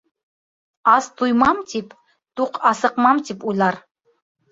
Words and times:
Ас 0.93 1.09
туймам 1.19 1.59
тип, 1.73 1.93
туҡ 2.41 2.57
асыҡмам 2.71 3.21
тип 3.29 3.47
уйлар. 3.53 3.79